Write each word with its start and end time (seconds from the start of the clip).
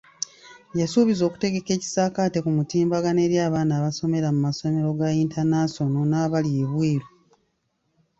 Yasuubiza 0.79 1.21
okutegeka 1.25 1.71
Ekisaakaate 1.77 2.39
ku 2.41 2.49
mutimbagano 2.57 3.19
eri 3.25 3.37
abaana 3.47 3.73
abasomera 3.79 4.27
mu 4.35 4.39
masomero 4.47 4.89
ga 4.99 5.09
"Yintanansono" 5.17 5.99
n'abali 6.09 6.49
ebweru. 6.63 7.07